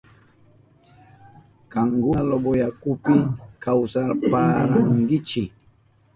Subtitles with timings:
[1.71, 3.15] Kankuna Loboyakupi
[3.63, 5.43] kawsapayarkankichi.